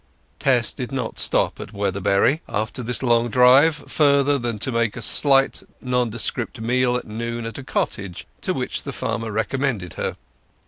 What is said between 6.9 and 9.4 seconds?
at noon at a cottage to which the farmer